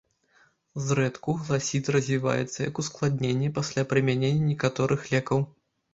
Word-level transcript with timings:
Зрэдку 0.85 1.35
гласіт 1.41 1.91
развіваецца 1.95 2.57
як 2.69 2.75
ускладненне 2.85 3.53
пасля 3.59 3.87
прымянення 3.93 4.49
некаторых 4.51 5.01
лекаў. 5.15 5.39